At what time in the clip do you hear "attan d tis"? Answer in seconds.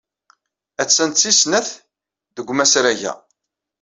0.81-1.37